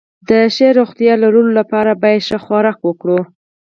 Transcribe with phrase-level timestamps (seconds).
[0.29, 3.19] د ښې روغتيا لرلو لپاره بايد ښه خوراک وکړو